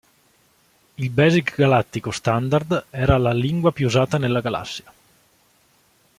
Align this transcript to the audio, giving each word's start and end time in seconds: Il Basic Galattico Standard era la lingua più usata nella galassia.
Il 0.95 1.11
Basic 1.11 1.53
Galattico 1.55 2.09
Standard 2.09 2.85
era 2.89 3.19
la 3.19 3.33
lingua 3.33 3.71
più 3.71 3.85
usata 3.85 4.17
nella 4.17 4.41
galassia. 4.41 4.91